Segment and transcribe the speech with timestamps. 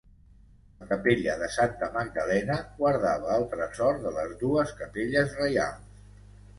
[0.79, 6.07] La capella de Santa Magdalena guardava el tresor de les dues capelles reials.